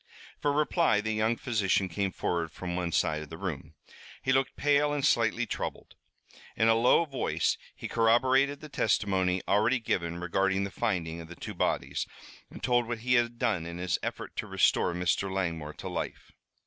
For 0.41 0.51
reply 0.51 0.99
the 0.99 1.13
young 1.13 1.35
physician 1.37 1.87
came 1.87 2.11
forward 2.11 2.51
from 2.51 2.75
one 2.75 2.91
side 2.91 3.21
of 3.21 3.29
the 3.29 3.37
room. 3.37 3.75
He 4.23 4.33
looked 4.33 4.55
pale 4.55 4.91
and 4.93 5.05
slightly 5.05 5.45
troubled. 5.45 5.93
In 6.57 6.67
a 6.67 6.73
low 6.73 7.05
voice 7.05 7.55
he 7.75 7.87
corroborated 7.87 8.61
the 8.61 8.67
testimony 8.67 9.43
already 9.47 9.77
given 9.79 10.19
regarding 10.19 10.63
the 10.63 10.71
finding 10.71 11.21
of 11.21 11.27
the 11.27 11.35
two 11.35 11.53
bodies, 11.53 12.07
and 12.49 12.63
told 12.63 12.87
what 12.87 13.01
he 13.05 13.13
had 13.13 13.37
done 13.37 13.67
in 13.67 13.77
his 13.77 13.99
effort 14.01 14.35
to 14.37 14.47
restore 14.47 14.95
Mr. 14.95 15.31
Langmore 15.31 15.73
to 15.75 15.87
life. 15.87 16.31